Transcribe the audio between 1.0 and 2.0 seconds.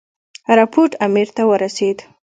امیر ته ورسېد.